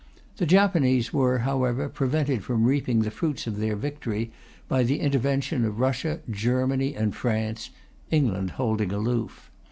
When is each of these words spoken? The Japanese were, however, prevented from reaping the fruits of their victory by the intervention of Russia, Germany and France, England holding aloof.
The 0.37 0.47
Japanese 0.47 1.13
were, 1.13 1.37
however, 1.45 1.87
prevented 1.87 2.43
from 2.43 2.63
reaping 2.65 3.03
the 3.03 3.11
fruits 3.11 3.45
of 3.45 3.57
their 3.57 3.75
victory 3.75 4.31
by 4.67 4.81
the 4.81 4.99
intervention 4.99 5.63
of 5.63 5.79
Russia, 5.79 6.21
Germany 6.27 6.95
and 6.95 7.15
France, 7.15 7.69
England 8.09 8.49
holding 8.57 8.91
aloof. 8.91 9.51